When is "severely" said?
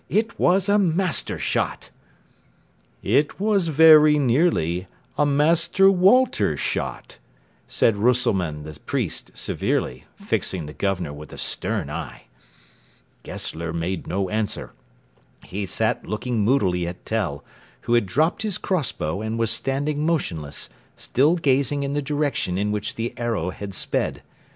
9.35-10.05